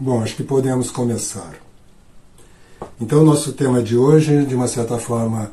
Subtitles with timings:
[0.00, 1.58] Bom, acho que podemos começar.
[3.00, 5.50] Então, nosso tema de hoje, de uma certa forma,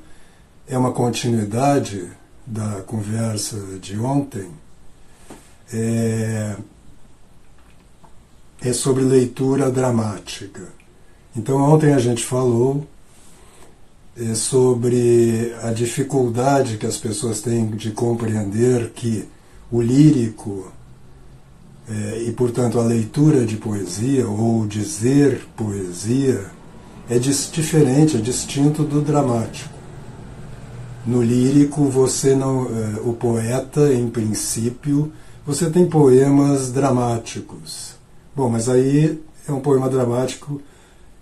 [0.68, 2.08] é uma continuidade
[2.46, 4.48] da conversa de ontem.
[5.74, 6.58] É,
[8.62, 10.68] é sobre leitura dramática.
[11.36, 12.86] Então, ontem a gente falou
[14.16, 19.28] é, sobre a dificuldade que as pessoas têm de compreender que
[19.72, 20.72] o lírico
[21.88, 26.46] é, e, portanto, a leitura de poesia ou dizer poesia
[27.08, 29.74] é diferente, é distinto do dramático.
[31.06, 35.12] No lírico, você não, é, o poeta, em princípio,
[35.46, 37.94] você tem poemas dramáticos.
[38.36, 40.60] Bom, mas aí é um poema dramático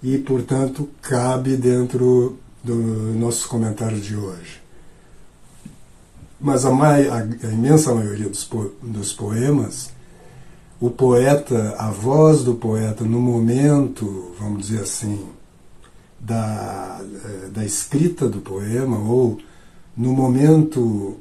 [0.01, 2.75] e, portanto, cabe dentro do
[3.19, 4.61] nosso comentário de hoje.
[6.39, 9.92] Mas a, mai, a, a imensa maioria dos, po, dos poemas
[10.83, 15.17] o poeta, a voz do poeta no momento, vamos dizer assim,
[16.19, 19.37] da, eh, da escrita do poema, ou
[19.95, 21.15] no momento,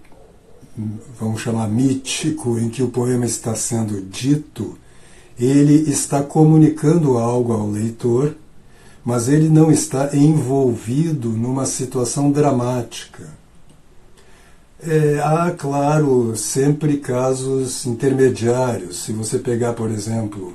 [1.17, 4.77] vamos chamar mítico, em que o poema está sendo dito,
[5.39, 8.35] ele está comunicando algo ao leitor,
[9.05, 13.42] mas ele não está envolvido numa situação dramática
[14.85, 19.05] é, há, claro, sempre casos intermediários.
[19.05, 20.55] Se você pegar, por exemplo,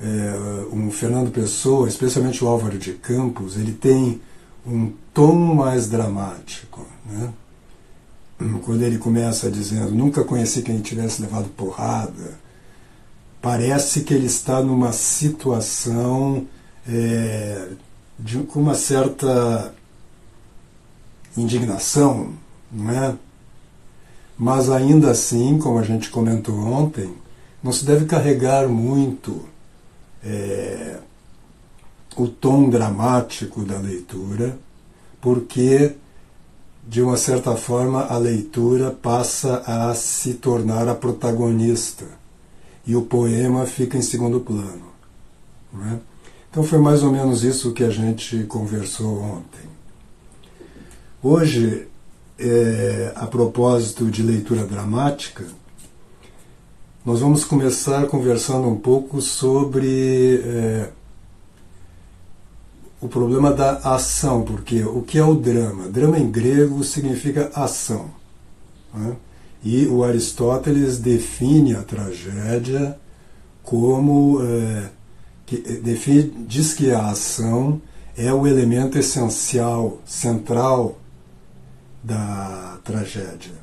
[0.00, 4.20] é, um Fernando Pessoa, especialmente o Álvaro de Campos, ele tem
[4.64, 6.86] um tom mais dramático.
[7.04, 7.32] Né?
[8.64, 12.38] Quando ele começa dizendo: Nunca conheci quem tivesse levado porrada,
[13.42, 16.46] parece que ele está numa situação
[16.88, 17.70] é,
[18.18, 19.74] de, com uma certa
[21.36, 22.34] indignação
[22.70, 23.14] não é?
[24.38, 27.12] Mas ainda assim, como a gente comentou ontem,
[27.62, 29.44] não se deve carregar muito
[30.24, 30.98] é,
[32.16, 34.58] o tom dramático da leitura,
[35.20, 35.94] porque,
[36.88, 42.06] de uma certa forma, a leitura passa a se tornar a protagonista
[42.86, 44.90] e o poema fica em segundo plano.
[45.92, 45.98] É?
[46.50, 49.68] Então, foi mais ou menos isso que a gente conversou ontem.
[51.22, 51.89] Hoje
[52.40, 55.44] é, a propósito de leitura dramática,
[57.04, 60.90] nós vamos começar conversando um pouco sobre é,
[63.00, 65.88] o problema da ação, porque o que é o drama?
[65.88, 68.10] Drama em grego significa ação.
[68.92, 69.16] Né?
[69.62, 72.98] E o Aristóteles define a tragédia
[73.62, 74.42] como.
[74.42, 74.90] É,
[75.46, 77.82] que, define, diz que a ação
[78.16, 80.99] é o elemento essencial, central
[82.02, 83.54] da tragédia.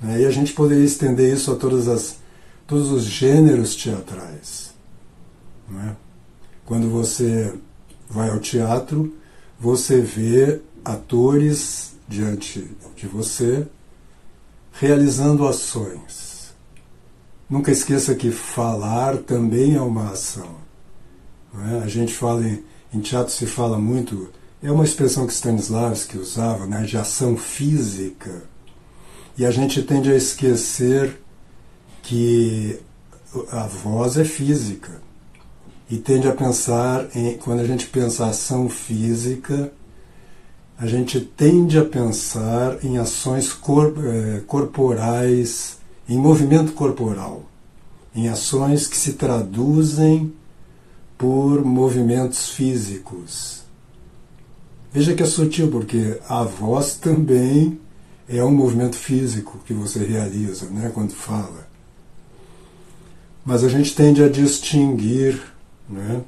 [0.00, 0.22] Né?
[0.22, 2.16] E a gente poderia estender isso a todas as,
[2.66, 4.74] todos os gêneros teatrais.
[5.68, 5.96] Né?
[6.64, 7.54] Quando você
[8.08, 9.14] vai ao teatro,
[9.58, 13.66] você vê atores diante de você
[14.72, 16.54] realizando ações.
[17.48, 20.56] Nunca esqueça que falar também é uma ação.
[21.72, 21.84] É?
[21.84, 24.30] A gente fala em, em teatro se fala muito
[24.64, 28.44] é uma expressão que Stanislavski usava, né, de ação física.
[29.36, 31.20] E a gente tende a esquecer
[32.02, 32.80] que
[33.50, 35.02] a voz é física.
[35.90, 39.70] E tende a pensar, em, quando a gente pensa ação física,
[40.78, 45.76] a gente tende a pensar em ações cor, eh, corporais,
[46.08, 47.42] em movimento corporal,
[48.14, 50.32] em ações que se traduzem
[51.18, 53.63] por movimentos físicos.
[54.94, 57.80] Veja que é sutil, porque a voz também
[58.28, 61.66] é um movimento físico que você realiza né, quando fala.
[63.44, 65.42] Mas a gente tende a distinguir.
[65.88, 66.22] Né?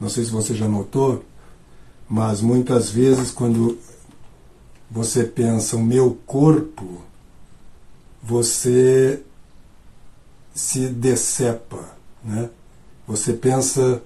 [0.00, 1.24] Não sei se você já notou,
[2.08, 3.78] mas muitas vezes quando
[4.90, 7.00] você pensa o meu corpo,
[8.20, 9.22] você
[10.52, 11.96] se decepa.
[12.24, 12.50] Né?
[13.06, 14.02] Você pensa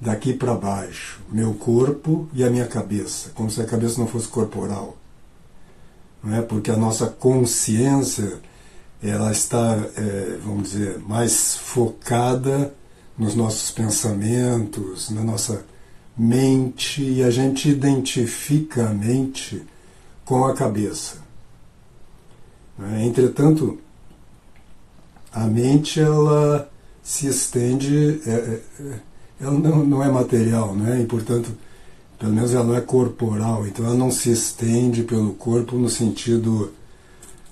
[0.00, 4.28] daqui para baixo, meu corpo e a minha cabeça, como se a cabeça não fosse
[4.28, 4.96] corporal.
[6.22, 6.42] Não é?
[6.42, 8.40] Porque a nossa consciência
[9.02, 12.74] ela está, é, vamos dizer, mais focada
[13.16, 15.64] nos nossos pensamentos, na nossa
[16.16, 19.62] mente, e a gente identifica a mente
[20.24, 21.18] com a cabeça.
[22.94, 23.04] É?
[23.04, 23.78] Entretanto,
[25.32, 26.70] a mente ela
[27.02, 28.20] se estende.
[28.26, 28.30] É,
[28.80, 31.02] é, ela não, não é material, né?
[31.02, 31.50] e portanto,
[32.18, 36.72] pelo menos ela não é corporal, então ela não se estende pelo corpo no sentido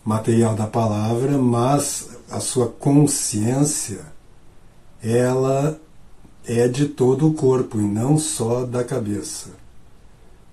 [0.04, 4.00] material da palavra, mas a sua consciência
[5.02, 5.78] ela
[6.46, 9.50] é de todo o corpo e não só da cabeça.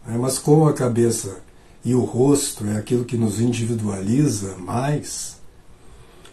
[0.07, 1.37] É, mas como a cabeça
[1.83, 5.37] e o rosto é aquilo que nos individualiza mais,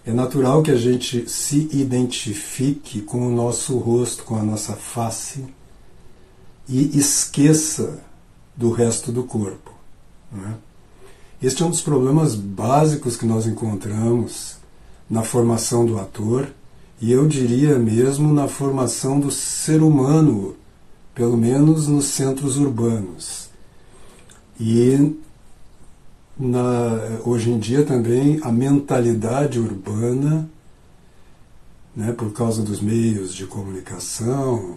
[0.08, 5.44] é natural que a gente se identifique com o nosso rosto, com a nossa face
[6.66, 8.02] e esqueça
[8.56, 9.70] do resto do corpo.
[10.32, 10.55] Né?
[11.43, 14.56] Este é um dos problemas básicos que nós encontramos
[15.10, 16.49] na formação do ator
[17.02, 20.56] e eu diria mesmo na formação do ser humano,
[21.14, 23.50] pelo menos nos centros urbanos.
[24.58, 25.14] E
[26.38, 30.49] na, hoje em dia também a mentalidade urbana,
[31.96, 34.76] né, por causa dos meios de comunicação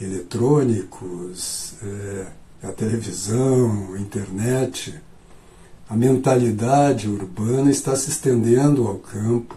[0.00, 2.26] eletrônicos, é,
[2.66, 5.00] a televisão, a internet,
[5.88, 9.56] a mentalidade urbana está se estendendo ao campo,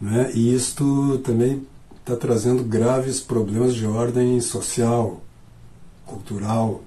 [0.00, 1.64] né, e isto também
[2.00, 5.20] está trazendo graves problemas de ordem social,
[6.04, 6.82] cultural.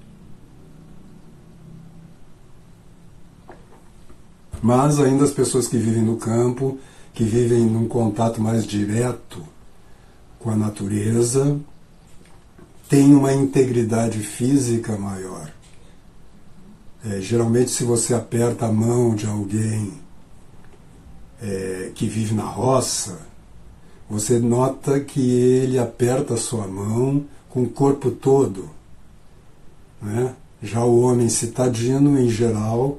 [4.62, 6.78] Mas ainda as pessoas que vivem no campo,
[7.14, 9.42] que vivem num contato mais direto
[10.38, 11.58] com a natureza,
[12.88, 15.50] têm uma integridade física maior.
[17.04, 19.94] É, geralmente, se você aperta a mão de alguém
[21.40, 23.18] é, que vive na roça,
[24.08, 28.68] você nota que ele aperta a sua mão com o corpo todo.
[30.02, 30.34] Né?
[30.62, 32.98] Já o homem citadino, em geral,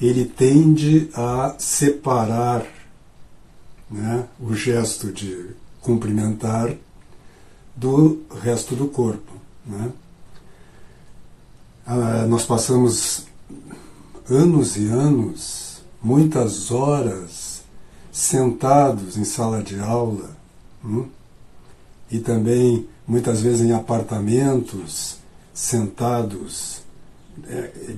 [0.00, 2.66] ele tende a separar
[3.90, 5.50] né, o gesto de
[5.80, 6.74] cumprimentar
[7.74, 9.32] do resto do corpo.
[9.64, 9.92] Né?
[11.86, 13.26] Ah, nós passamos
[14.28, 17.62] anos e anos, muitas horas,
[18.10, 20.36] sentados em sala de aula,
[20.84, 21.06] hum?
[22.10, 25.18] e também muitas vezes em apartamentos,
[25.54, 26.75] sentados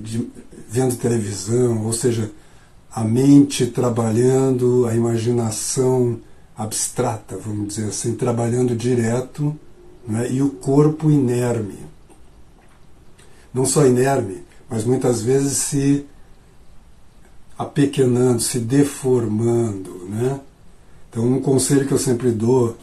[0.00, 0.28] de,
[0.68, 2.30] vendo televisão, ou seja,
[2.90, 6.20] a mente trabalhando, a imaginação
[6.56, 9.56] abstrata, vamos dizer assim, trabalhando direto,
[10.06, 11.78] né, e o corpo inerme.
[13.54, 16.06] Não só inerme, mas muitas vezes se
[17.56, 20.06] apequenando, se deformando.
[20.08, 20.40] Né?
[21.10, 22.76] Então, um conselho que eu sempre dou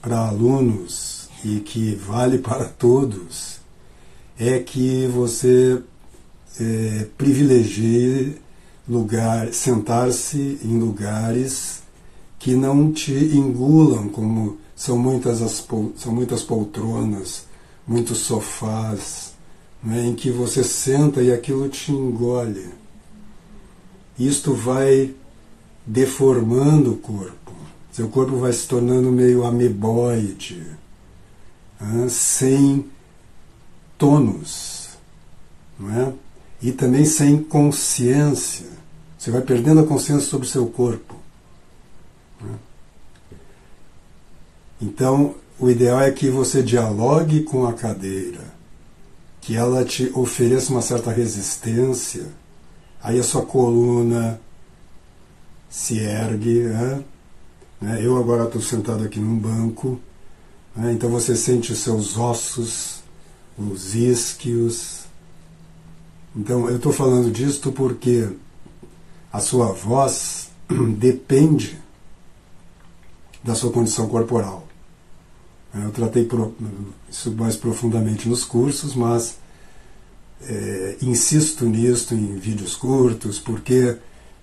[0.00, 3.59] para alunos e que vale para todos
[4.40, 5.82] é que você
[6.58, 8.36] é, privilegie
[8.88, 11.82] lugar, sentar-se em lugares
[12.38, 15.64] que não te engulam, como são muitas, as,
[15.96, 17.44] são muitas poltronas,
[17.86, 19.34] muitos sofás,
[19.84, 22.68] né, em que você senta e aquilo te engole.
[24.18, 25.14] Isto vai
[25.86, 27.52] deformando o corpo.
[27.92, 30.66] Seu corpo vai se tornando meio ameboide,
[31.78, 32.86] né, sem
[34.00, 34.88] tônus,
[35.78, 36.12] não é?
[36.62, 38.66] e também sem consciência.
[39.16, 41.14] Você vai perdendo a consciência sobre o seu corpo.
[42.42, 42.54] É?
[44.80, 48.42] Então, o ideal é que você dialogue com a cadeira,
[49.42, 52.26] que ela te ofereça uma certa resistência,
[53.02, 54.40] aí a sua coluna
[55.68, 56.64] se ergue.
[57.80, 58.00] Né?
[58.02, 60.00] Eu agora estou sentado aqui num banco,
[60.74, 60.92] né?
[60.92, 62.99] então você sente os seus ossos
[63.68, 65.00] os isquios.
[66.34, 68.28] Então, eu estou falando disto porque
[69.32, 70.48] a sua voz
[70.96, 71.78] depende
[73.42, 74.66] da sua condição corporal.
[75.74, 76.28] Eu tratei
[77.08, 79.36] isso mais profundamente nos cursos, mas
[80.42, 83.96] é, insisto nisto em vídeos curtos, porque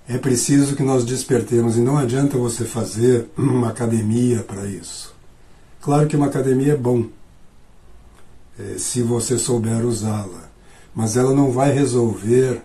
[0.07, 5.13] é preciso que nós despertemos e não adianta você fazer uma academia para isso.
[5.81, 7.07] Claro que uma academia é bom,
[8.77, 10.49] se você souber usá-la.
[10.93, 12.61] Mas ela não vai resolver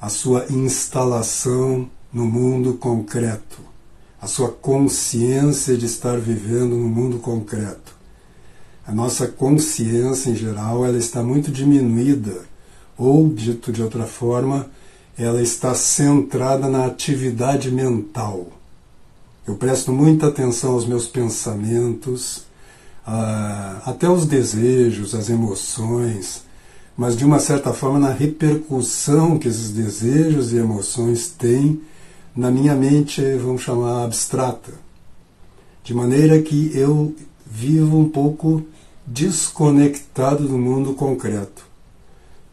[0.00, 3.58] a sua instalação no mundo concreto,
[4.20, 7.94] a sua consciência de estar vivendo no mundo concreto.
[8.86, 12.44] A nossa consciência, em geral, ela está muito diminuída,
[12.96, 14.70] ou, dito de outra forma,
[15.18, 18.46] ela está centrada na atividade mental.
[19.46, 22.45] Eu presto muita atenção aos meus pensamentos,
[23.06, 26.42] até os desejos, as emoções,
[26.96, 31.80] mas de uma certa forma na repercussão que esses desejos e emoções têm
[32.34, 34.72] na minha mente, vamos chamar abstrata.
[35.84, 37.14] De maneira que eu
[37.46, 38.66] vivo um pouco
[39.06, 41.64] desconectado do mundo concreto.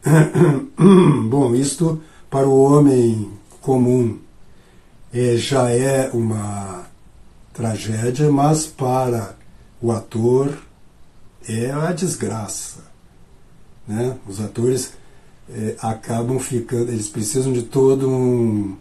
[1.28, 3.28] Bom, isto para o homem
[3.60, 4.18] comum
[5.12, 6.86] é, já é uma
[7.52, 9.36] tragédia, mas para
[9.80, 10.56] o ator
[11.48, 12.84] é a desgraça.
[13.86, 14.16] Né?
[14.26, 14.94] Os atores
[15.48, 18.76] é, acabam ficando, eles precisam de todo um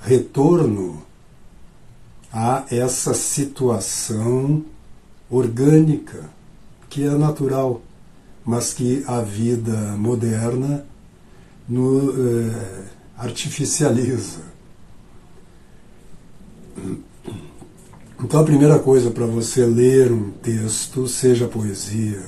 [0.00, 1.02] retorno
[2.32, 4.64] a essa situação
[5.30, 6.28] orgânica,
[6.88, 7.82] que é natural,
[8.44, 10.86] mas que a vida moderna
[11.68, 12.84] no, eh,
[13.16, 14.40] artificializa.
[18.20, 22.24] Então, a primeira coisa para você ler um texto, seja poesia,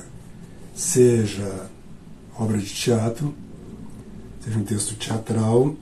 [0.73, 1.69] seja
[2.39, 3.33] obra de teatro,
[4.39, 5.75] seja um texto teatral,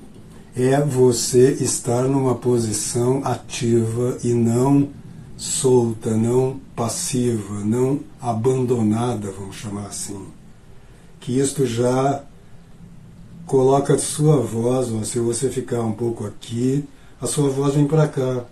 [0.55, 4.89] é você estar numa posição ativa e não
[5.37, 10.25] solta, não passiva, não abandonada, vamos chamar assim.
[11.19, 12.23] Que isto já
[13.45, 16.83] coloca a sua voz, ou se você ficar um pouco aqui,
[17.21, 18.45] a sua voz vem para cá.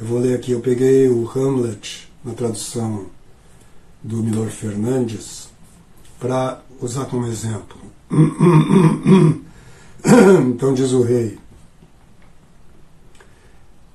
[0.00, 3.10] Eu vou ler aqui, eu peguei o Hamlet na tradução
[4.02, 5.50] do Milor Fernandes
[6.18, 7.78] para usar como exemplo.
[10.48, 11.38] então diz o rei: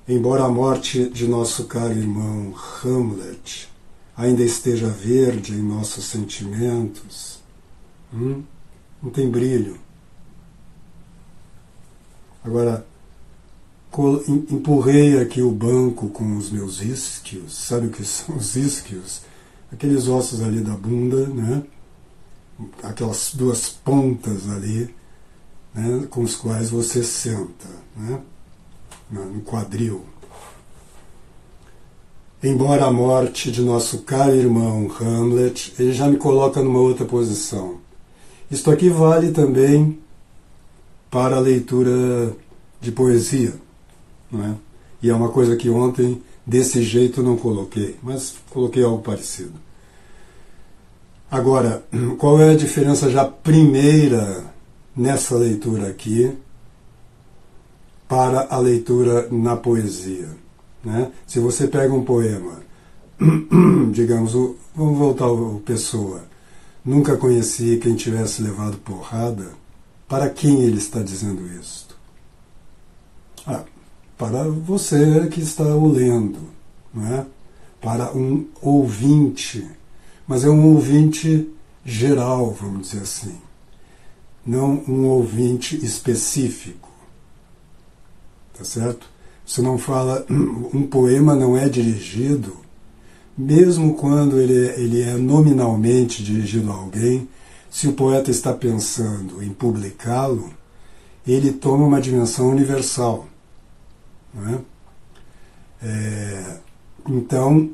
[0.07, 3.67] Embora a morte de nosso caro irmão Hamlet
[4.15, 7.39] ainda esteja verde em nossos sentimentos,
[8.13, 8.43] hum,
[9.01, 9.79] não tem brilho.
[12.43, 12.85] Agora,
[14.27, 17.53] empurrei aqui o banco com os meus isquios.
[17.55, 19.21] Sabe o que são os isquios?
[19.71, 21.63] Aqueles ossos ali da bunda, né?
[22.83, 24.93] Aquelas duas pontas ali,
[25.73, 26.07] né?
[26.09, 28.21] com os quais você senta, né?
[29.11, 30.05] no quadril.
[32.41, 37.79] Embora a morte de nosso caro irmão Hamlet, ele já me coloca numa outra posição.
[38.51, 39.99] Isto aqui vale também
[41.09, 42.35] para a leitura
[42.79, 43.53] de poesia.
[44.31, 44.55] Não é?
[45.01, 49.53] E é uma coisa que ontem, desse jeito, não coloquei, mas coloquei algo parecido.
[51.29, 51.83] Agora,
[52.17, 54.53] qual é a diferença já primeira
[54.95, 56.35] nessa leitura aqui
[58.07, 60.29] para a leitura na poesia.
[60.83, 61.11] Né?
[61.25, 62.61] Se você pega um poema,
[63.91, 66.23] digamos, o, vamos voltar ao Pessoa,
[66.83, 69.49] nunca conheci quem tivesse levado porrada,
[70.07, 71.95] para quem ele está dizendo isto?
[73.47, 73.63] Ah,
[74.17, 76.39] para você que está o lendo,
[76.93, 77.25] não é?
[77.81, 79.67] para um ouvinte,
[80.27, 81.47] mas é um ouvinte
[81.83, 83.35] geral, vamos dizer assim,
[84.45, 86.85] não um ouvinte específico
[88.57, 89.07] tá certo?
[89.45, 92.55] Você não fala, um poema não é dirigido,
[93.37, 97.27] mesmo quando ele, ele é nominalmente dirigido a alguém,
[97.69, 100.49] se o poeta está pensando em publicá-lo,
[101.27, 103.27] ele toma uma dimensão universal.
[104.35, 104.59] Não é?
[105.81, 106.57] É,
[107.07, 107.69] então,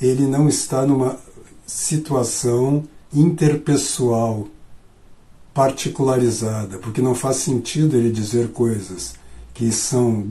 [0.00, 1.18] ele não está numa
[1.66, 4.48] situação interpessoal
[5.52, 9.14] particularizada, porque não faz sentido ele dizer coisas
[9.54, 10.30] que são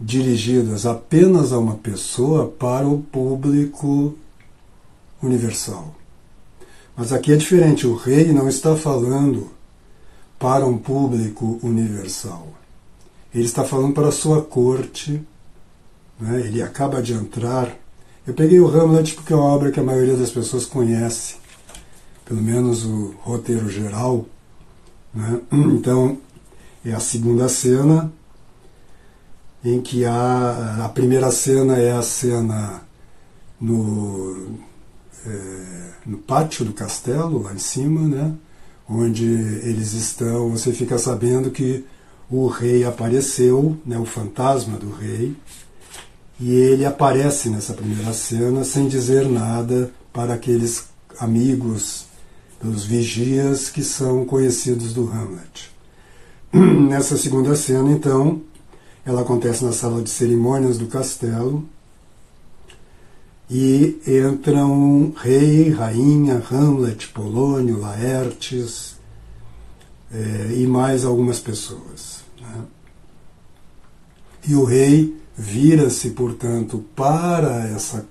[0.00, 4.16] dirigidas apenas a uma pessoa para o público
[5.22, 5.94] universal.
[6.96, 9.50] Mas aqui é diferente, o rei não está falando
[10.38, 12.59] para um público universal.
[13.34, 15.22] Ele está falando para a sua corte,
[16.18, 16.40] né?
[16.40, 17.76] ele acaba de entrar.
[18.26, 21.36] Eu peguei o Hamlet porque é uma obra que a maioria das pessoas conhece,
[22.24, 24.26] pelo menos o roteiro geral.
[25.14, 25.40] Né?
[25.52, 26.18] Então,
[26.84, 28.12] é a segunda cena,
[29.64, 32.82] em que há a primeira cena é a cena
[33.60, 34.56] no,
[35.26, 38.34] é, no pátio do castelo, lá em cima, né?
[38.88, 41.84] onde eles estão, você fica sabendo que
[42.30, 45.34] o rei apareceu, né, o fantasma do rei,
[46.38, 50.84] e ele aparece nessa primeira cena sem dizer nada para aqueles
[51.18, 52.06] amigos,
[52.62, 55.70] os vigias que são conhecidos do Hamlet.
[56.52, 58.40] Nessa segunda cena, então,
[59.04, 61.66] ela acontece na sala de cerimônias do castelo.
[63.50, 68.99] E entram rei, rainha, Hamlet, Polônio, Laertes
[70.12, 72.20] é, e mais algumas pessoas.
[72.40, 72.64] Né?
[74.48, 78.06] E o rei vira-se, portanto, para essa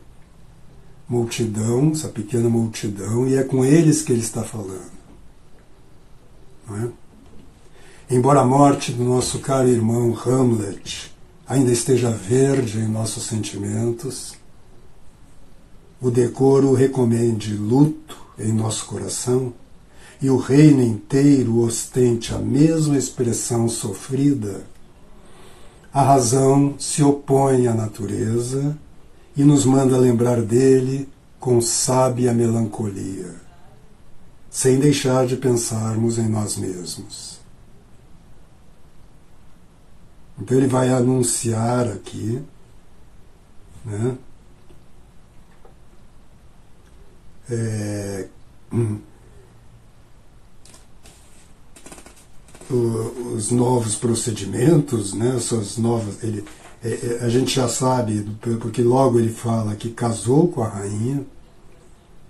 [1.07, 4.99] multidão, essa pequena multidão, e é com eles que ele está falando.
[6.71, 6.89] É?
[8.11, 11.11] Embora a morte do nosso caro irmão Hamlet
[11.47, 14.35] ainda esteja verde em nossos sentimentos,
[15.99, 19.53] o decoro recomende luto em nosso coração
[20.21, 24.65] e o reino inteiro ostente a mesma expressão sofrida
[25.91, 28.77] a razão se opõe à natureza
[29.35, 31.09] e nos manda lembrar dele
[31.39, 33.33] com sábia melancolia,
[34.51, 37.39] sem deixar de pensarmos em nós mesmos.
[40.39, 42.41] Então ele vai anunciar aqui,
[43.83, 44.17] né?
[47.49, 48.27] É,
[48.71, 48.99] hum,
[52.69, 56.43] os novos procedimentos, né, essas novas, ele,
[56.83, 58.25] é, é, a gente já sabe,
[58.61, 61.25] porque logo ele fala que casou com a rainha.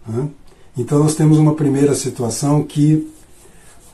[0.07, 0.29] Né?
[0.77, 3.11] Então nós temos uma primeira situação que,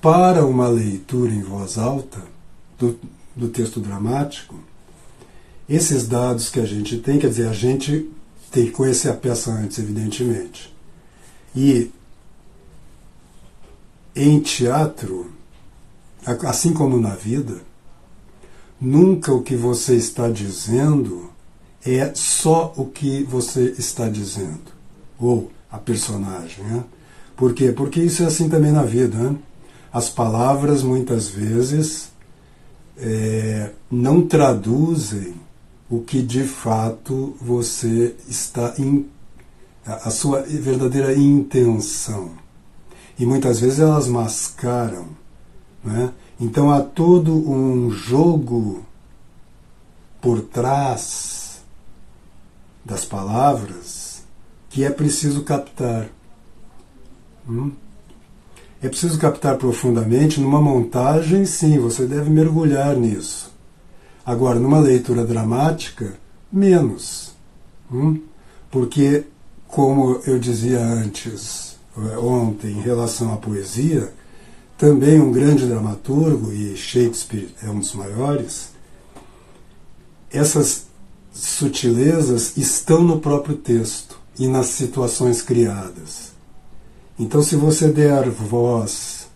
[0.01, 2.21] para uma leitura em voz alta
[2.77, 2.97] do,
[3.35, 4.55] do texto dramático,
[5.67, 8.07] esses dados que a gente tem, quer dizer, a gente
[8.51, 10.73] tem que conhecer a peça antes, evidentemente.
[11.55, 11.91] E
[14.15, 15.34] em teatro,
[16.25, 17.61] assim como na vida,
[18.79, 21.29] nunca o que você está dizendo
[21.85, 24.73] é só o que você está dizendo,
[25.19, 26.63] ou a personagem.
[26.63, 26.83] Né?
[27.35, 27.71] Por quê?
[27.71, 29.17] Porque isso é assim também na vida.
[29.17, 29.35] Né?
[29.93, 32.09] As palavras muitas vezes
[32.97, 35.35] é, não traduzem
[35.89, 38.73] o que de fato você está
[39.85, 42.31] a sua verdadeira intenção.
[43.19, 45.07] E muitas vezes elas mascaram
[45.85, 46.11] né?
[46.39, 48.83] Então há todo um jogo
[50.19, 51.61] por trás
[52.83, 54.23] das palavras
[54.69, 56.09] que é preciso captar.
[57.47, 57.71] Hum?
[58.81, 63.53] É preciso captar profundamente numa montagem, sim, você deve mergulhar nisso.
[64.25, 66.15] Agora, numa leitura dramática,
[66.51, 67.33] menos.
[67.91, 68.19] Hum?
[68.69, 69.23] Porque,
[69.67, 74.11] como eu dizia antes, eh, ontem, em relação à poesia,
[74.77, 78.69] também um grande dramaturgo, e Shakespeare é um dos maiores,
[80.31, 80.85] essas
[81.31, 86.33] sutilezas estão no próprio texto e nas situações criadas.
[87.17, 89.27] Então, se você der voz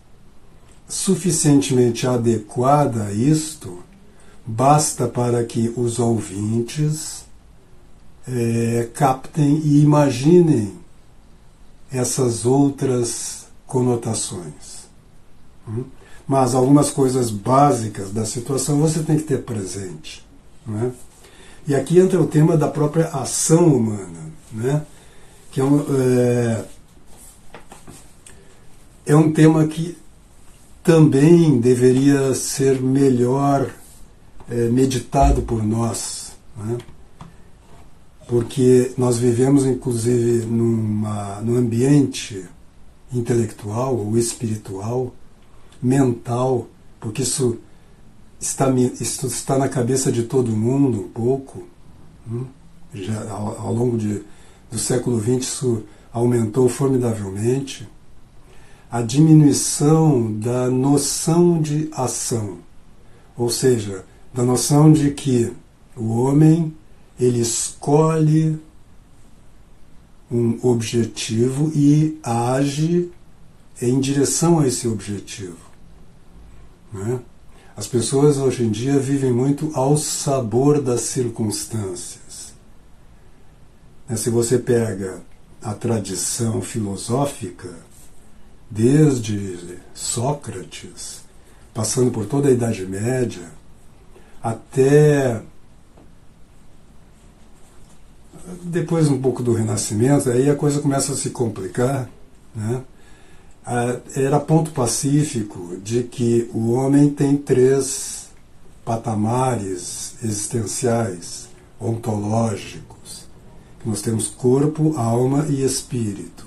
[0.86, 3.78] suficientemente adequada a isto,
[4.46, 7.24] basta para que os ouvintes
[8.28, 10.74] é, captem e imaginem
[11.90, 14.69] essas outras conotações.
[16.26, 20.24] Mas algumas coisas básicas da situação você tem que ter presente.
[20.66, 20.92] Né?
[21.66, 24.82] E aqui entra o tema da própria ação humana, né?
[25.50, 26.64] que é um, é,
[29.06, 29.96] é um tema que
[30.82, 33.70] também deveria ser melhor
[34.48, 36.32] é, meditado por nós.
[36.56, 36.78] Né?
[38.28, 42.44] Porque nós vivemos, inclusive, numa, num ambiente
[43.12, 45.12] intelectual ou espiritual
[45.82, 46.68] mental,
[47.00, 47.58] porque isso
[48.40, 51.66] está, isso está na cabeça de todo mundo um pouco.
[52.30, 52.46] Hum?
[52.92, 54.22] Já, ao, ao longo de,
[54.70, 57.88] do século XX isso aumentou formidavelmente.
[58.90, 62.58] A diminuição da noção de ação,
[63.36, 65.52] ou seja, da noção de que
[65.96, 66.74] o homem
[67.18, 68.58] ele escolhe
[70.30, 73.10] um objetivo e age
[73.80, 75.69] em direção a esse objetivo.
[76.92, 77.20] Né?
[77.76, 82.52] As pessoas hoje em dia vivem muito ao sabor das circunstâncias.
[84.08, 84.16] Né?
[84.16, 85.20] Se você pega
[85.62, 87.74] a tradição filosófica,
[88.70, 91.22] desde Sócrates,
[91.74, 93.50] passando por toda a Idade Média,
[94.42, 95.42] até
[98.62, 102.08] depois um pouco do Renascimento, aí a coisa começa a se complicar,
[102.54, 102.82] né?
[104.16, 108.28] Era ponto pacífico de que o homem tem três
[108.84, 111.48] patamares existenciais,
[111.80, 113.26] ontológicos.
[113.84, 116.46] Nós temos corpo, alma e espírito.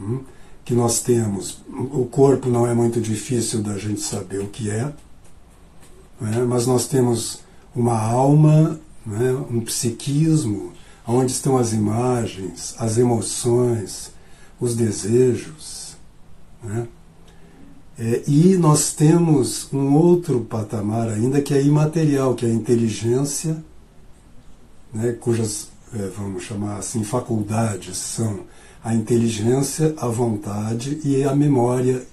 [0.00, 0.20] Hum?
[0.64, 1.58] Que nós temos.
[1.68, 4.92] O corpo não é muito difícil da gente saber o que é,
[6.20, 6.44] né?
[6.46, 7.40] mas nós temos
[7.74, 9.32] uma alma, né?
[9.50, 10.72] um psiquismo,
[11.06, 14.12] onde estão as imagens, as emoções,
[14.60, 15.81] os desejos
[16.62, 16.86] né?
[17.98, 23.62] É, e nós temos um outro patamar ainda que é imaterial, que é a inteligência,
[24.92, 28.40] né, cujas, é, vamos chamar assim, faculdades são
[28.82, 32.04] a inteligência, a vontade e a memória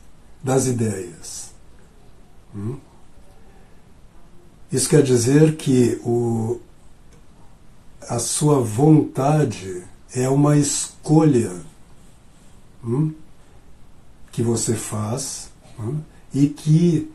[0.43, 1.51] das ideias.
[2.55, 2.77] Hum?
[4.71, 6.59] Isso quer dizer que o,
[8.07, 9.83] a sua vontade
[10.13, 11.53] é uma escolha.
[12.83, 13.13] Hum?
[14.39, 15.95] Que você faz né,
[16.33, 17.11] e que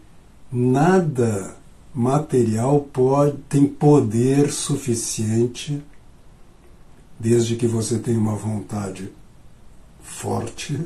[0.53, 1.57] nada
[1.95, 5.83] material pode, tem poder suficiente,
[7.19, 9.11] desde que você tenha uma vontade
[10.03, 10.79] forte,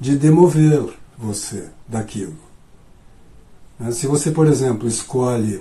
[0.00, 2.38] de demover você daquilo.
[3.78, 3.92] Né?
[3.92, 5.60] Se você, por exemplo, escolhe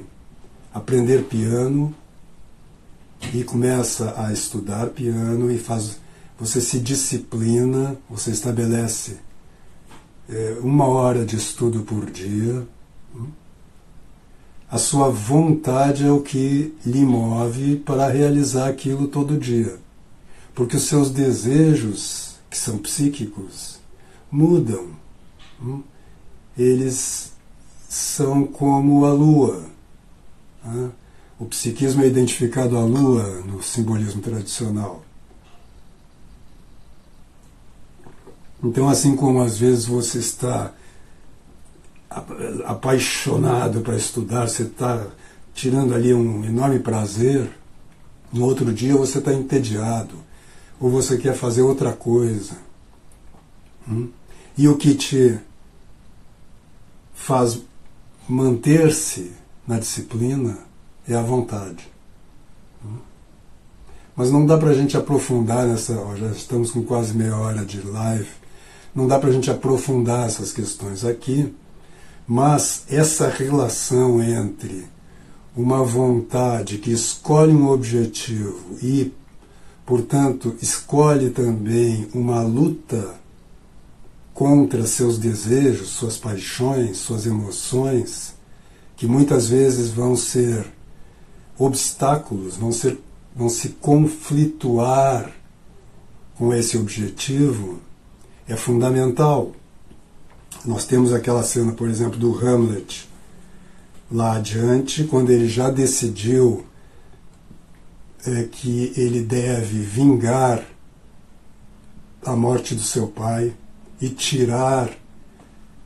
[0.74, 1.94] aprender piano
[3.34, 6.00] e começa a estudar piano e faz,
[6.40, 9.26] você se disciplina, você estabelece
[10.30, 12.68] é, uma hora de estudo por dia.
[13.16, 13.28] Hum?
[14.70, 19.78] A sua vontade é o que lhe move para realizar aquilo todo dia.
[20.54, 23.80] Porque os seus desejos, que são psíquicos,
[24.32, 24.90] mudam.
[25.62, 25.84] Hum?
[26.58, 27.34] Eles
[27.88, 29.64] são como a lua.
[31.40, 35.05] O psiquismo é identificado à lua no simbolismo tradicional.
[38.66, 40.74] Então, assim como às vezes você está
[42.66, 45.06] apaixonado para estudar, você está
[45.54, 47.48] tirando ali um enorme prazer,
[48.34, 50.16] no outro dia você está entediado,
[50.80, 52.58] ou você quer fazer outra coisa.
[53.88, 54.10] Hum?
[54.58, 55.40] E o que te
[57.14, 57.62] faz
[58.28, 59.32] manter-se
[59.68, 60.58] na disciplina
[61.08, 61.88] é a vontade.
[64.16, 65.94] Mas não dá para a gente aprofundar nessa.
[66.16, 68.45] Já estamos com quase meia hora de live.
[68.96, 71.54] Não dá para a gente aprofundar essas questões aqui,
[72.26, 74.88] mas essa relação entre
[75.56, 79.14] uma vontade que escolhe um objetivo e,
[79.86, 83.16] portanto, escolhe também uma luta
[84.34, 88.34] contra seus desejos, suas paixões, suas emoções,
[88.96, 90.66] que muitas vezes vão ser
[91.58, 92.98] obstáculos, vão, ser,
[93.36, 95.32] vão se conflituar
[96.38, 97.80] com esse objetivo,
[98.48, 99.52] é fundamental.
[100.64, 103.08] Nós temos aquela cena, por exemplo, do Hamlet,
[104.12, 106.66] lá adiante, quando ele já decidiu
[108.26, 110.64] é, que ele deve vingar
[112.26, 113.54] a morte do seu pai
[114.02, 114.90] e tirar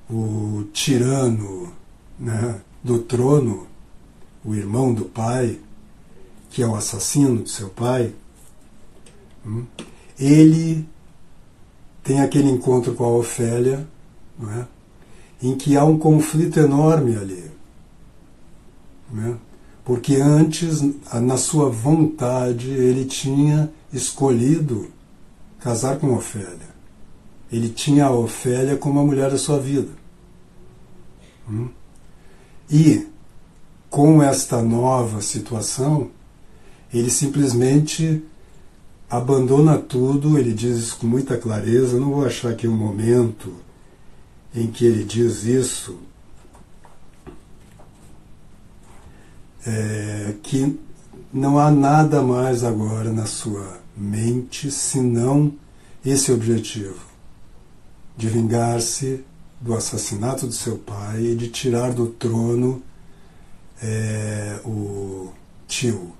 [0.10, 1.72] o tirano
[2.17, 3.67] né, do trono,
[4.43, 5.60] o irmão do pai,
[6.50, 8.13] que é o assassino de seu pai,
[9.45, 9.65] hum,
[10.17, 10.88] ele
[12.04, 13.88] tem aquele encontro com a Ofélia,
[14.58, 14.66] é?
[15.42, 17.52] em que há um conflito enorme ali.
[19.18, 19.34] É?
[19.84, 20.82] Porque antes,
[21.14, 24.88] na sua vontade, ele tinha escolhido
[25.60, 26.70] casar com Ofélia
[27.52, 29.90] ele tinha a Ofélia como a mulher da sua vida.
[31.50, 31.70] Hum?
[32.70, 33.08] E,
[33.90, 36.12] com esta nova situação,
[36.94, 38.24] ele simplesmente
[39.10, 43.54] abandona tudo, ele diz isso com muita clareza, não vou achar aqui um momento
[44.54, 45.98] em que ele diz isso,
[49.65, 50.80] é, que
[51.34, 55.54] não há nada mais agora na sua mente senão
[56.06, 57.10] esse objetivo
[58.15, 59.24] de vingar-se
[59.60, 62.82] do assassinato de seu pai e de tirar do trono
[63.82, 65.30] é, o
[65.67, 66.19] tio.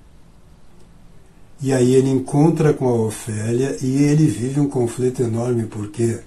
[1.62, 6.20] E aí ele encontra com a Ofélia e ele vive um conflito enorme porque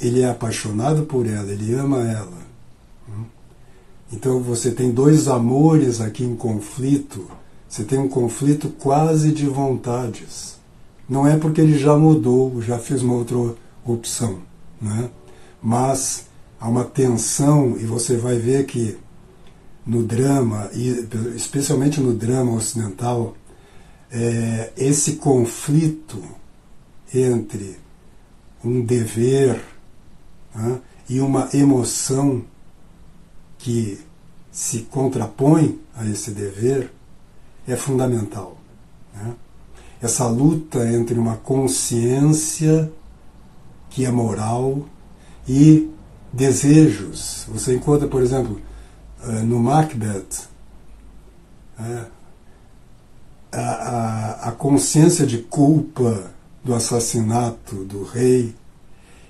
[0.00, 2.48] ele é apaixonado por ela, ele ama ela.
[4.10, 7.26] Então você tem dois amores aqui em conflito,
[7.68, 10.56] você tem um conflito quase de vontades.
[11.06, 14.38] Não é porque ele já mudou, já fez uma outra opção.
[14.80, 15.10] Né?
[15.62, 16.26] Mas
[16.58, 18.96] há uma tensão, e você vai ver que
[19.86, 23.34] no drama, e especialmente no drama ocidental,
[24.10, 26.22] é, esse conflito
[27.12, 27.78] entre
[28.64, 29.62] um dever
[30.54, 32.44] né, e uma emoção
[33.58, 34.00] que
[34.50, 36.92] se contrapõe a esse dever
[37.66, 38.58] é fundamental.
[39.14, 39.34] Né?
[40.00, 42.90] Essa luta entre uma consciência
[43.90, 44.86] que é moral
[45.46, 45.90] e
[46.32, 47.46] desejos.
[47.48, 48.60] Você encontra, por exemplo,
[49.22, 50.48] eh, no Macbeth,
[51.80, 52.04] eh,
[53.52, 56.30] a, a, a consciência de culpa
[56.64, 58.54] do assassinato do rei,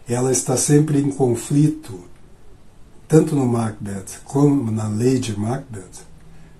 [0.08, 2.00] ela está sempre em conflito,
[3.06, 6.06] tanto no Macbeth como na Lady Macbeth,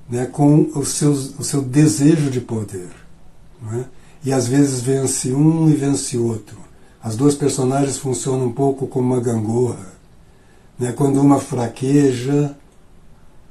[0.08, 2.90] né, com os seus, o seu desejo de poder.
[3.72, 3.84] É?
[4.24, 6.58] E às vezes vence um e vence outro.
[7.02, 9.92] As duas personagens funcionam um pouco como uma gangorra.
[10.78, 10.92] Né?
[10.92, 12.56] Quando uma fraqueja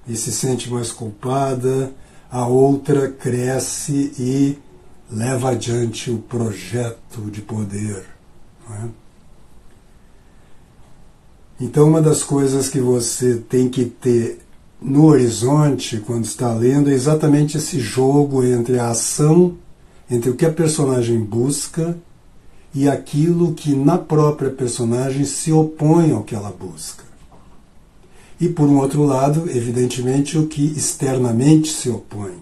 [0.08, 1.92] e se sente mais culpada,
[2.32, 4.58] a outra cresce e
[5.12, 8.06] leva adiante o projeto de poder.
[8.70, 8.88] É?
[11.60, 14.40] Então, uma das coisas que você tem que ter
[14.80, 19.58] no horizonte, quando está lendo, é exatamente esse jogo entre a ação,
[20.10, 21.98] entre o que a personagem busca
[22.76, 27.07] e aquilo que na própria personagem se opõe ao que ela busca.
[28.40, 32.38] E por um outro lado, evidentemente, o que externamente se opõe.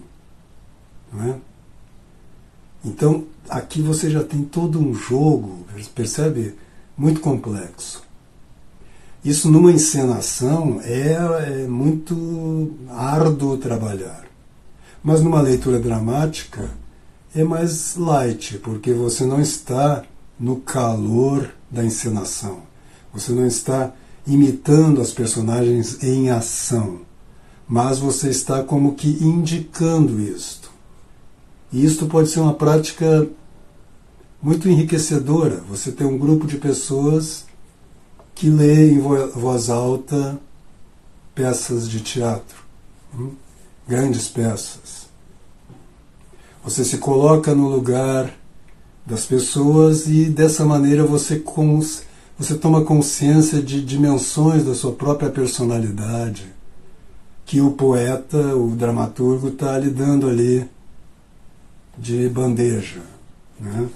[1.12, 1.36] Não é?
[2.84, 6.54] Então, aqui você já tem todo um jogo, percebe?
[6.96, 8.02] Muito complexo.
[9.24, 14.24] Isso numa encenação é, é muito árduo trabalhar.
[15.02, 16.70] Mas numa leitura dramática
[17.34, 20.04] é mais light, porque você não está
[20.38, 22.62] no calor da encenação.
[23.12, 23.92] Você não está
[24.26, 27.00] imitando as personagens em ação,
[27.68, 30.70] mas você está como que indicando isto.
[31.72, 33.28] E isto pode ser uma prática
[34.42, 35.62] muito enriquecedora.
[35.68, 37.44] Você tem um grupo de pessoas
[38.34, 40.38] que lê em voz alta
[41.34, 42.56] peças de teatro,
[43.14, 43.32] hum?
[43.86, 45.06] grandes peças.
[46.64, 48.32] Você se coloca no lugar
[49.04, 52.05] das pessoas e dessa maneira você, cons
[52.38, 56.54] você toma consciência de dimensões da sua própria personalidade
[57.46, 60.68] que o poeta, o dramaturgo, está lhe dando ali
[61.96, 63.00] de bandeja.
[63.58, 63.88] Né?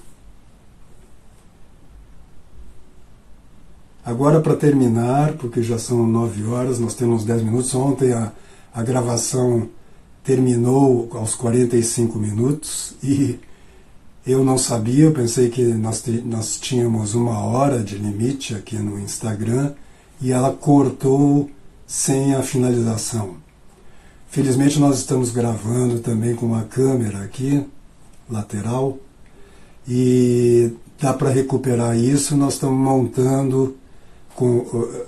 [4.05, 7.75] Agora, para terminar, porque já são nove horas, nós temos dez minutos.
[7.75, 8.33] Ontem a,
[8.73, 9.69] a gravação
[10.25, 13.39] terminou aos 45 minutos e
[14.31, 18.99] eu não sabia, eu pensei que nós, nós tínhamos uma hora de limite aqui no
[18.99, 19.73] Instagram
[20.21, 21.51] e ela cortou
[21.87, 23.37] sem a finalização.
[24.29, 27.67] Felizmente nós estamos gravando também com uma câmera aqui,
[28.29, 28.99] lateral,
[29.89, 32.37] e dá para recuperar isso.
[32.37, 33.77] Nós estamos montando
[34.37, 35.07] com uh,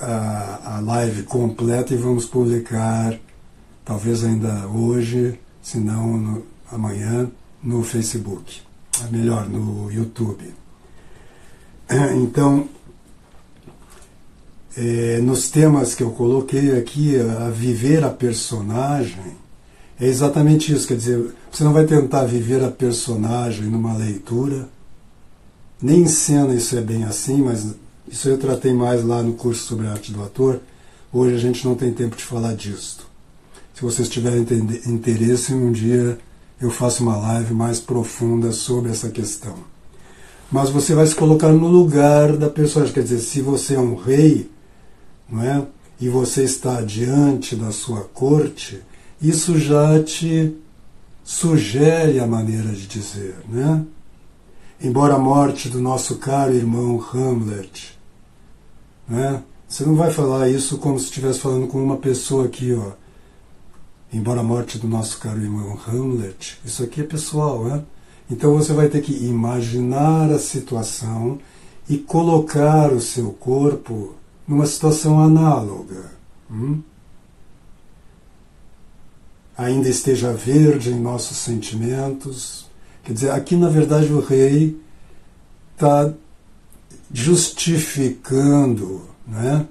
[0.00, 3.18] a, a live completa e vamos publicar,
[3.84, 7.30] talvez ainda hoje, se não amanhã,
[7.62, 8.60] no Facebook,
[9.10, 10.54] melhor, no YouTube.
[12.16, 12.68] Então,
[14.76, 19.36] é, nos temas que eu coloquei aqui, a viver a personagem,
[20.00, 20.88] é exatamente isso.
[20.88, 24.68] Quer dizer, você não vai tentar viver a personagem numa leitura,
[25.80, 27.74] nem em cena isso é bem assim, mas
[28.08, 30.60] isso eu tratei mais lá no curso sobre a arte do ator.
[31.12, 33.06] Hoje a gente não tem tempo de falar disso.
[33.74, 34.46] Se vocês tiverem
[34.86, 36.18] interesse, um dia
[36.62, 39.56] eu faço uma live mais profunda sobre essa questão.
[40.50, 42.94] Mas você vai se colocar no lugar da personagem.
[42.94, 44.48] Quer dizer, se você é um rei,
[45.28, 45.66] não é?
[46.00, 48.80] E você está diante da sua corte,
[49.20, 50.56] isso já te
[51.24, 53.84] sugere a maneira de dizer, né?
[54.80, 57.98] Embora a morte do nosso caro irmão Hamlet,
[59.08, 59.42] né?
[59.68, 62.92] Você não vai falar isso como se estivesse falando com uma pessoa aqui, ó,
[64.12, 67.82] embora a morte do nosso caro irmão Hamlet, isso aqui é pessoal, né?
[68.30, 71.38] Então você vai ter que imaginar a situação
[71.88, 74.14] e colocar o seu corpo
[74.46, 76.12] numa situação análoga.
[76.50, 76.80] Hum?
[79.56, 82.66] Ainda esteja verde em nossos sentimentos.
[83.04, 84.80] Quer dizer, aqui na verdade o rei
[85.74, 86.12] está
[87.12, 89.66] justificando né,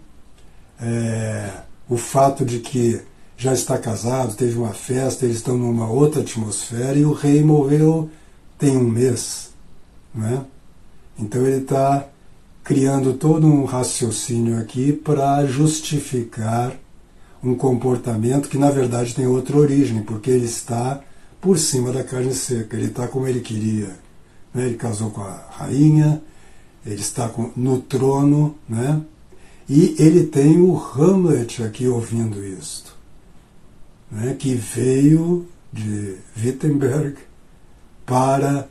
[0.80, 3.02] é, o fato de que
[3.42, 8.08] já está casado, teve uma festa, eles estão numa outra atmosfera e o rei morreu
[8.56, 9.50] tem um mês.
[10.14, 10.46] Né?
[11.18, 12.08] Então ele está
[12.64, 16.78] criando todo um raciocínio aqui para justificar
[17.44, 21.02] um comportamento que na verdade tem outra origem, porque ele está
[21.42, 23.98] por cima da carne seca, ele está como ele queria.
[24.54, 24.68] Né?
[24.68, 26.22] Ele casou com a rainha,
[26.86, 29.02] ele está com, no trono, né?
[29.68, 32.91] e ele tem o Hamlet aqui ouvindo isto
[34.12, 37.16] né, que veio de Wittenberg
[38.06, 38.68] para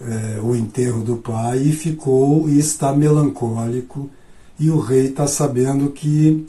[0.00, 4.10] é, o enterro do pai e ficou e está melancólico
[4.58, 6.46] e o rei está sabendo que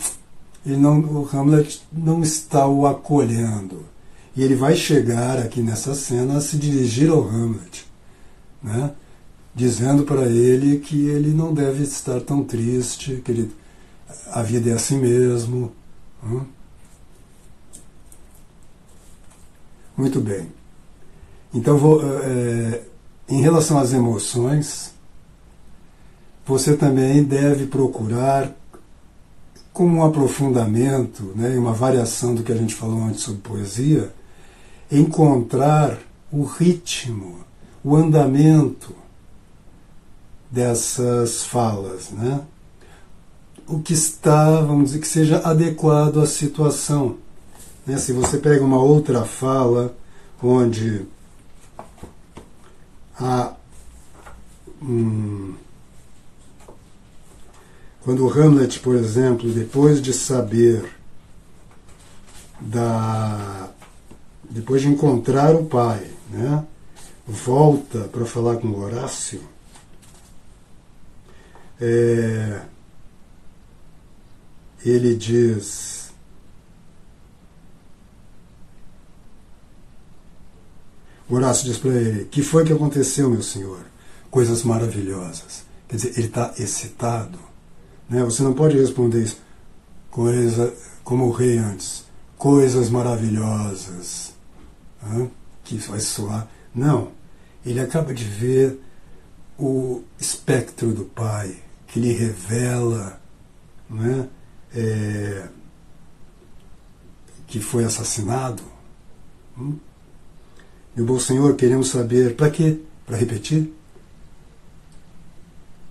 [0.66, 3.86] ele não, o Hamlet não está o acolhendo
[4.36, 7.86] e ele vai chegar aqui nessa cena a se dirigir ao Hamlet,
[8.62, 8.92] né,
[9.54, 13.52] dizendo para ele que ele não deve estar tão triste, que ele,
[14.32, 15.72] a vida é assim mesmo.
[16.24, 16.42] Né,
[19.96, 20.48] Muito bem.
[21.54, 22.82] Então, vou, é,
[23.28, 24.94] em relação às emoções,
[26.46, 28.52] você também deve procurar,
[29.74, 34.14] como um aprofundamento, né, uma variação do que a gente falou antes sobre poesia,
[34.92, 35.98] encontrar
[36.32, 37.40] o ritmo,
[37.84, 38.96] o andamento
[40.52, 42.12] dessas falas.
[42.12, 42.42] Né?
[43.72, 47.18] o que está, vamos dizer, que seja adequado à situação.
[47.86, 47.98] Né?
[47.98, 49.96] Se você pega uma outra fala
[50.42, 51.06] onde
[53.20, 53.54] há
[54.82, 55.54] hum,
[58.04, 60.84] quando Hamlet, por exemplo, depois de saber
[62.60, 63.70] da
[64.50, 66.66] depois de encontrar o pai, né,
[67.26, 69.42] volta para falar com Horácio,
[71.80, 72.62] é,
[74.84, 76.01] ele diz
[81.36, 83.80] Horácio diz para ele: Que foi que aconteceu, meu senhor?
[84.30, 85.64] Coisas maravilhosas.
[85.88, 87.40] Quer dizer, ele está excitado.
[88.10, 88.24] Né?
[88.24, 89.38] Você não pode responder isso
[90.10, 92.06] coisa, como o rei antes.
[92.38, 94.34] Coisas maravilhosas.
[95.04, 95.30] Hã?
[95.64, 96.48] Que vai soar.
[96.76, 97.12] Não.
[97.66, 98.80] Ele acaba de ver
[99.58, 101.56] o espectro do pai,
[101.88, 103.22] que lhe revela
[103.90, 104.28] né,
[104.74, 105.48] é,
[107.46, 108.64] que foi assassinado.
[109.58, 109.78] Hum?
[110.96, 112.80] Meu bom Senhor, queremos saber para quê?
[113.06, 113.72] Para repetir?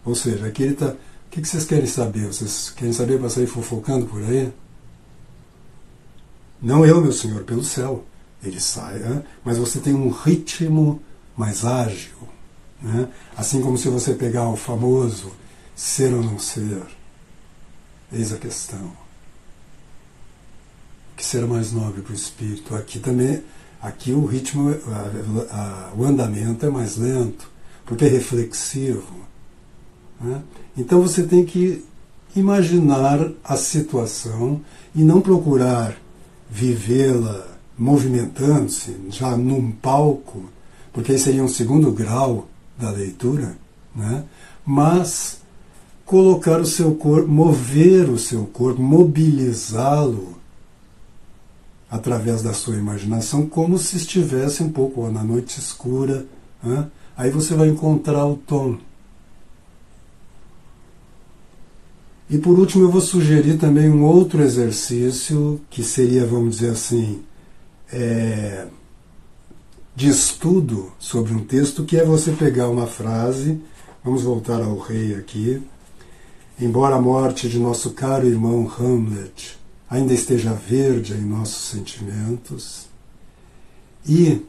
[0.05, 0.89] Ou seja, aqui ele está.
[0.89, 0.97] O
[1.31, 2.27] que vocês querem saber?
[2.27, 4.53] Vocês querem saber para sair fofocando por aí?
[6.61, 8.05] Não eu, meu senhor, pelo céu.
[8.43, 9.23] Ele sai, né?
[9.45, 11.03] mas você tem um ritmo
[11.37, 12.17] mais ágil.
[12.81, 13.09] Né?
[13.37, 15.33] Assim como se você pegar o famoso
[15.75, 16.83] ser ou não ser.
[18.13, 18.93] Eis a questão.
[21.13, 22.75] O que será mais nobre para o espírito?
[22.75, 23.43] Aqui também
[23.83, 27.51] Aqui o ritmo, a, a, o andamento é mais lento,
[27.87, 29.15] porque é reflexivo.
[30.21, 30.43] Né?
[30.77, 31.85] Então você tem que
[32.37, 34.61] imaginar a situação
[34.95, 35.97] e não procurar
[36.51, 37.47] vivê-la
[37.79, 40.45] movimentando-se já num palco,
[40.93, 43.57] porque aí seria um segundo grau da leitura,
[43.97, 44.25] né?
[44.67, 45.41] mas
[46.05, 50.40] colocar o seu corpo, mover o seu corpo, mobilizá-lo
[51.91, 56.25] através da sua imaginação, como se estivesse um pouco na noite escura.
[56.63, 56.87] Né?
[57.17, 58.79] Aí você vai encontrar o tom.
[62.29, 67.23] E por último, eu vou sugerir também um outro exercício que seria, vamos dizer assim,
[67.93, 68.69] é,
[69.97, 73.61] de estudo sobre um texto, que é você pegar uma frase,
[74.05, 75.61] vamos voltar ao rei aqui.
[76.61, 79.60] Embora a morte de nosso caro irmão Hamlet
[79.91, 82.87] ainda esteja verde em nossos sentimentos
[84.07, 84.41] e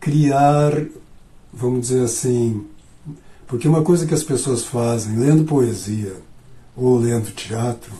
[0.00, 0.72] criar,
[1.52, 2.66] vamos dizer assim,
[3.46, 6.16] porque uma coisa que as pessoas fazem lendo poesia
[6.74, 7.92] ou lendo teatro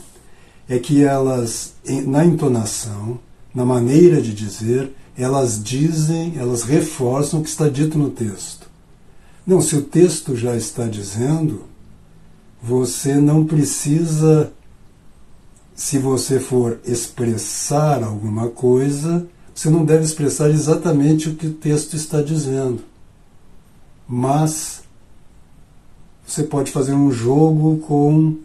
[0.67, 1.73] é que elas,
[2.07, 3.19] na entonação,
[3.53, 8.67] na maneira de dizer, elas dizem, elas reforçam o que está dito no texto.
[9.45, 11.63] Não, se o texto já está dizendo,
[12.61, 14.51] você não precisa
[15.75, 21.95] se você for expressar alguma coisa, você não deve expressar exatamente o que o texto
[21.95, 22.81] está dizendo.
[24.07, 24.83] Mas
[26.25, 28.37] você pode fazer um jogo com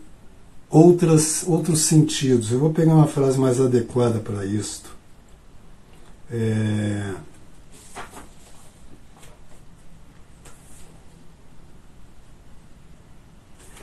[0.69, 2.51] outras, outros sentidos.
[2.51, 4.91] Eu vou pegar uma frase mais adequada para isto.
[6.31, 7.15] É...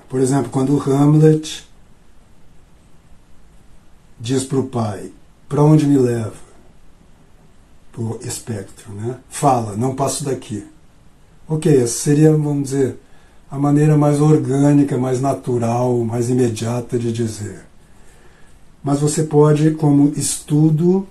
[0.10, 1.67] Por exemplo, quando Hamlet
[4.20, 5.12] diz para o pai:
[5.48, 6.48] Para onde me leva?
[7.92, 9.18] Para o espectro, né?
[9.30, 10.66] Fala, não passo daqui.
[11.48, 13.00] Ok, essa seria, vamos dizer,
[13.50, 17.66] a maneira mais orgânica, mais natural, mais imediata de dizer.
[18.84, 21.08] Mas você pode, como estudo,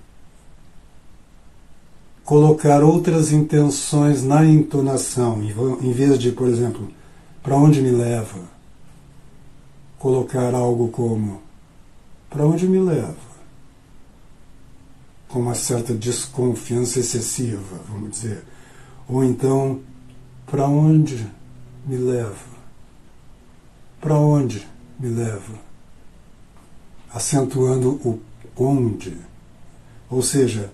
[2.23, 5.41] colocar outras intenções na entonação,
[5.81, 6.87] em vez de, por exemplo,
[7.41, 8.39] para onde me leva?
[9.97, 11.41] Colocar algo como
[12.29, 13.15] para onde me leva?
[15.27, 18.43] Com uma certa desconfiança excessiva, vamos dizer.
[19.07, 19.81] Ou então,
[20.45, 21.27] para onde
[21.85, 22.57] me leva?
[23.99, 24.67] Para onde
[24.99, 25.53] me leva?
[27.13, 28.19] Acentuando o
[28.55, 29.17] onde.
[30.09, 30.71] Ou seja,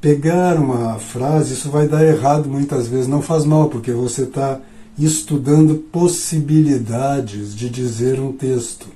[0.00, 4.60] pegar uma frase, isso vai dar errado muitas vezes, não faz mal, porque você está
[4.98, 8.86] estudando possibilidades de dizer um texto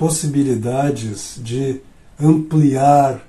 [0.00, 1.78] possibilidades de
[2.18, 3.22] ampliar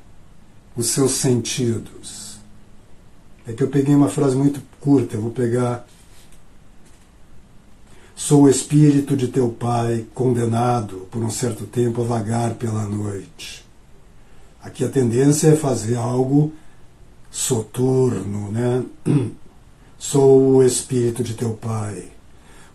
[0.73, 2.37] os seus sentidos.
[3.45, 5.85] É que eu peguei uma frase muito curta, eu vou pegar.
[8.15, 13.65] Sou o espírito de teu pai, condenado por um certo tempo a vagar pela noite.
[14.63, 16.53] Aqui a tendência é fazer algo
[17.29, 18.85] soturno, né?
[19.99, 22.07] Sou o espírito de teu pai,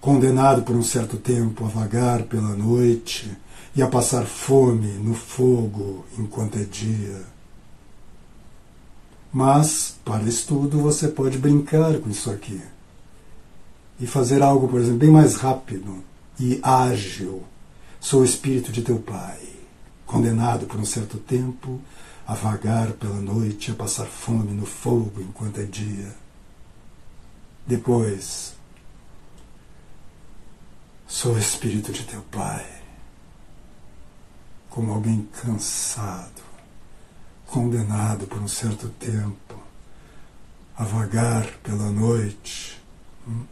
[0.03, 3.35] condenado por um certo tempo a vagar pela noite
[3.77, 7.23] e a passar fome no fogo enquanto é dia.
[9.31, 12.63] Mas, para estudo, você pode brincar com isso aqui
[14.01, 16.03] e fazer algo, por exemplo, bem mais rápido
[16.41, 17.45] e ágil.
[18.01, 19.41] Sou o espírito de teu pai,
[20.07, 21.79] condenado por um certo tempo
[22.27, 26.15] a vagar pela noite, a passar fome no fogo enquanto é dia.
[27.67, 28.55] Depois,
[31.07, 32.76] sou o espírito de teu pai,
[34.77, 36.43] como alguém cansado,
[37.47, 39.59] condenado por um certo tempo
[40.77, 42.79] a vagar pela noite.
[43.27, 43.47] Hum?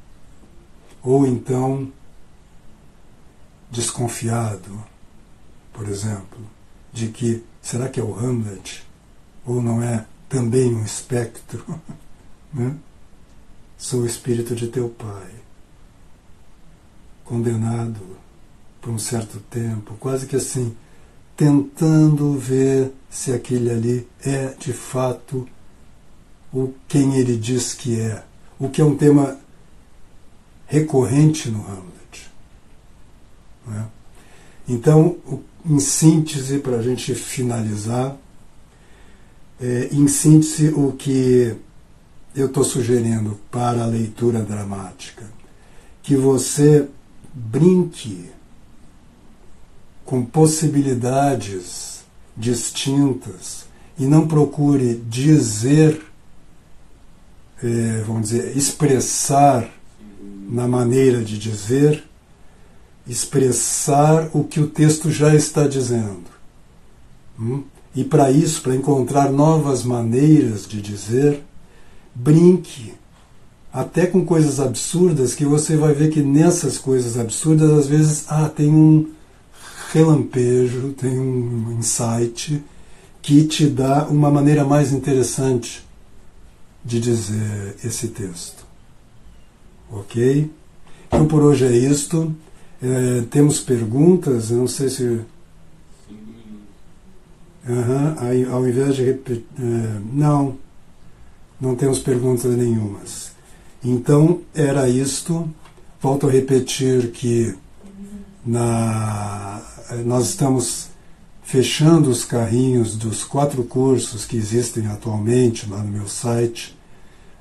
[1.03, 1.91] Ou então,
[3.71, 4.85] desconfiado,
[5.73, 6.41] por exemplo,
[6.93, 8.87] de que será que é o Hamlet
[9.47, 11.65] ou não é também um espectro?
[12.53, 12.77] né?
[13.79, 15.31] Sou o espírito de teu pai,
[17.25, 18.19] condenado
[18.79, 20.77] por um certo tempo, quase que assim,
[21.37, 25.49] tentando ver se aquele ali é de fato
[26.53, 28.23] o quem ele diz que é,
[28.59, 29.39] o que é um tema
[30.67, 32.31] recorrente no Hamlet.
[33.67, 33.87] Né?
[34.69, 35.17] Então,
[35.67, 38.17] em síntese, para a gente finalizar,
[39.61, 41.55] é, em síntese, o que
[42.35, 45.25] eu estou sugerindo para a leitura dramática,
[46.03, 46.89] que você
[47.33, 48.31] brinque
[50.05, 52.05] com possibilidades
[52.37, 53.65] distintas
[53.99, 56.01] e não procure dizer,
[57.63, 59.71] é, vamos dizer, expressar
[60.49, 62.05] na maneira de dizer,
[63.07, 66.25] expressar o que o texto já está dizendo.
[67.39, 67.65] Hum?
[67.95, 71.43] E para isso, para encontrar novas maneiras de dizer,
[72.15, 72.95] brinque
[73.73, 78.49] até com coisas absurdas que você vai ver que nessas coisas absurdas às vezes ah,
[78.49, 79.11] tem um
[79.95, 82.61] relampejo, tem um insight
[83.23, 85.85] que te dá uma maneira mais interessante
[86.85, 88.67] de dizer esse texto.
[89.91, 90.51] Ok?
[91.07, 92.35] Então por hoje é isto.
[92.83, 95.21] É, temos perguntas, não sei se.
[97.67, 99.45] Uhum, aí, ao invés de repetir.
[99.59, 100.59] É, não,
[101.61, 103.31] não temos perguntas nenhumas.
[103.83, 105.49] Então era isto.
[106.03, 107.55] Volto a repetir que
[108.45, 109.63] na,
[110.05, 110.89] nós estamos
[111.43, 116.77] fechando os carrinhos dos quatro cursos que existem atualmente lá no meu site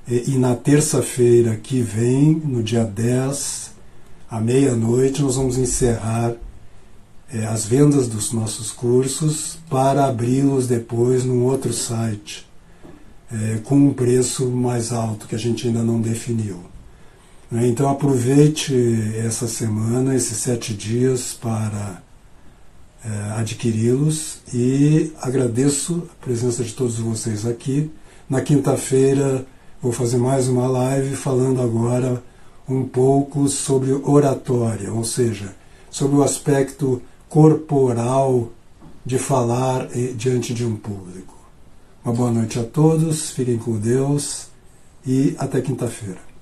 [0.06, 3.72] e, e na terça-feira que vem, no dia 10,
[4.30, 6.34] à meia-noite, nós vamos encerrar
[7.32, 12.46] é, as vendas dos nossos cursos para abri-los depois num outro site,
[13.32, 16.73] é, com um preço mais alto que a gente ainda não definiu.
[17.54, 18.74] Né, então aproveite
[19.16, 22.02] essa semana, esses sete dias, para
[23.04, 27.92] é, adquiri-los e agradeço a presença de todos vocês aqui.
[28.28, 29.46] Na quinta-feira
[29.80, 32.20] Vou fazer mais uma live falando agora
[32.66, 35.54] um pouco sobre oratória, ou seja,
[35.90, 38.48] sobre o aspecto corporal
[39.04, 39.86] de falar
[40.16, 41.38] diante de um público.
[42.02, 44.46] Uma boa noite a todos, fiquem com Deus
[45.06, 46.33] e até quinta-feira.